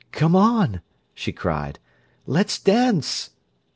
"Come 0.11 0.35
on!" 0.35 0.81
she 1.13 1.31
cried. 1.31 1.77
"Let's 2.25 2.57
dance!" 2.57 3.29